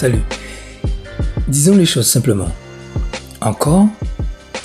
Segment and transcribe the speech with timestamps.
[0.00, 0.22] Salut.
[1.46, 2.48] Disons les choses simplement.
[3.42, 3.86] Encore,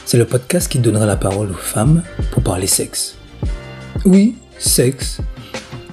[0.05, 3.17] c'est le podcast qui donnera la parole aux femmes pour parler sexe.
[4.05, 5.19] Oui, sexe.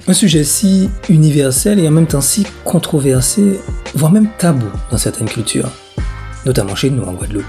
[0.07, 3.59] Un sujet si universel et en même temps si controversé,
[3.95, 5.71] voire même tabou dans certaines cultures,
[6.45, 7.43] notamment chez nous en Guadeloupe.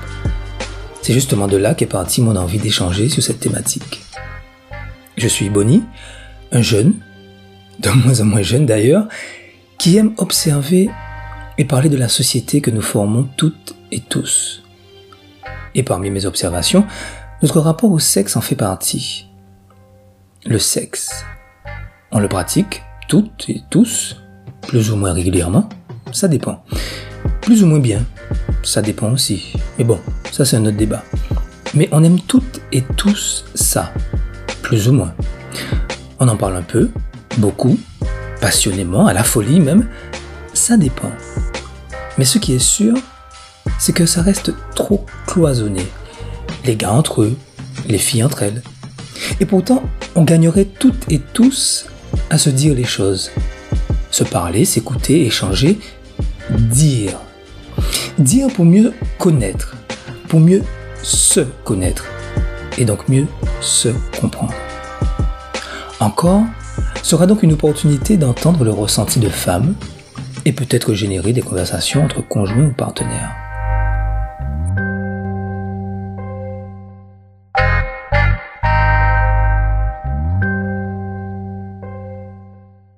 [1.00, 4.02] C'est justement de là qu'est partie mon envie d'échanger sur cette thématique.
[5.16, 5.84] Je suis Bonnie,
[6.50, 6.94] un jeune,
[7.78, 9.06] de moins en moins jeune d'ailleurs,
[9.78, 10.90] qui aime observer
[11.58, 14.62] et parler de la société que nous formons toutes et tous.
[15.74, 16.86] Et parmi mes observations,
[17.42, 19.28] notre rapport au sexe en fait partie.
[20.46, 21.24] Le sexe.
[22.12, 24.16] On le pratique, toutes et tous,
[24.62, 25.68] plus ou moins régulièrement,
[26.12, 26.64] ça dépend.
[27.40, 28.04] Plus ou moins bien,
[28.62, 29.52] ça dépend aussi.
[29.78, 29.98] Mais bon,
[30.30, 31.02] ça c'est un autre débat.
[31.74, 33.92] Mais on aime toutes et tous ça,
[34.62, 35.14] plus ou moins.
[36.20, 36.90] On en parle un peu,
[37.38, 37.78] beaucoup,
[38.40, 39.88] passionnément, à la folie même,
[40.54, 41.12] ça dépend.
[42.16, 42.94] Mais ce qui est sûr,
[43.78, 45.86] c'est que ça reste trop cloisonné.
[46.64, 47.36] Les gars entre eux,
[47.88, 48.62] les filles entre elles.
[49.40, 49.82] Et pourtant,
[50.14, 51.86] on gagnerait toutes et tous
[52.30, 53.30] à se dire les choses.
[54.10, 55.78] Se parler, s'écouter, échanger,
[56.50, 57.18] dire.
[58.18, 59.74] Dire pour mieux connaître,
[60.28, 60.62] pour mieux
[61.02, 62.06] se connaître,
[62.78, 63.26] et donc mieux
[63.60, 63.88] se
[64.20, 64.54] comprendre.
[66.00, 66.42] Encore
[67.02, 69.74] sera donc une opportunité d'entendre le ressenti de femmes
[70.44, 73.34] et peut-être générer des conversations entre conjoints ou partenaires.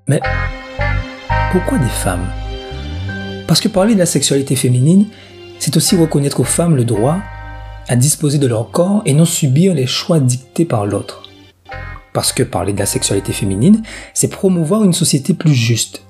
[0.08, 0.20] Mais
[1.50, 2.26] pourquoi des femmes?
[3.46, 5.06] Parce que parler de la sexualité féminine,
[5.58, 7.18] c'est aussi reconnaître aux femmes le droit
[7.88, 11.22] à disposer de leur corps et non subir les choix dictés par l'autre.
[12.12, 13.82] Parce que parler de la sexualité féminine,
[14.14, 16.05] c'est promouvoir une société plus juste,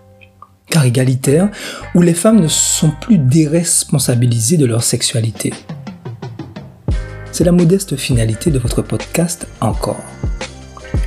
[0.69, 1.49] car égalitaire,
[1.95, 5.53] où les femmes ne sont plus déresponsabilisées de leur sexualité.
[7.33, 10.03] C'est la modeste finalité de votre podcast encore.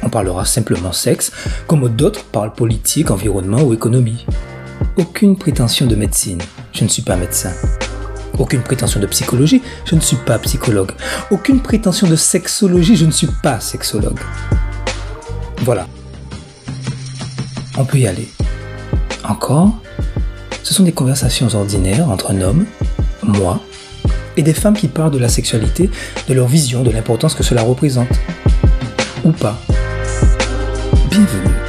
[0.04, 1.32] On parlera simplement sexe,
[1.68, 4.26] comme d'autres parlent politique, environnement ou économie.
[4.98, 7.52] Aucune prétention de médecine, je ne suis pas médecin.
[8.38, 10.92] Aucune prétention de psychologie, je ne suis pas psychologue.
[11.30, 14.20] Aucune prétention de sexologie, je ne suis pas sexologue.
[15.64, 15.88] Voilà.
[17.78, 18.30] On peut y aller.
[19.30, 19.70] Encore,
[20.64, 22.66] ce sont des conversations ordinaires entre un homme,
[23.22, 23.60] moi,
[24.38, 25.92] et des femmes qui parlent de la sexualité,
[26.28, 28.10] de leur vision, de l'importance que cela représente.
[29.24, 29.62] Ou pas.
[31.12, 31.69] Bienvenue.